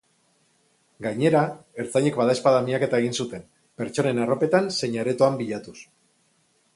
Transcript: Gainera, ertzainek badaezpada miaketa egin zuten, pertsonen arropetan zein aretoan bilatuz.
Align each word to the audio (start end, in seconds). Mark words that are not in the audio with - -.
Gainera, 1.07 1.41
ertzainek 1.83 2.17
badaezpada 2.21 2.63
miaketa 2.69 3.01
egin 3.03 3.15
zuten, 3.23 3.45
pertsonen 3.83 4.23
arropetan 4.25 4.71
zein 4.81 4.97
aretoan 5.03 5.41
bilatuz. 5.43 5.77